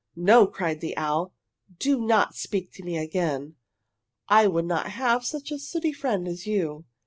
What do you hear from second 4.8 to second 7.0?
have such a sooty friend as you!"